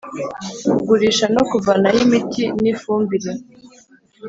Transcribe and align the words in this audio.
Kugurisha 0.71 1.25
no 1.35 1.41
kuvanaho 1.49 1.97
imiti 2.05 2.43
n 2.61 2.63
ifumbire 2.73 3.31